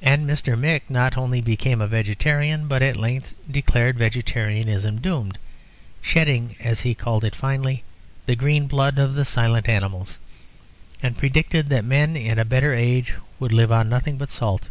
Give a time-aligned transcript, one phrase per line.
[0.00, 0.56] And Mr.
[0.56, 5.36] Mick not only became a vegetarian, but at length declared vegetarianism doomed
[6.00, 7.82] ("shedding," as he called it finely,
[8.26, 10.20] "the green blood of the silent animals"),
[11.02, 14.68] and predicted that men in a better age would live on nothing but salt.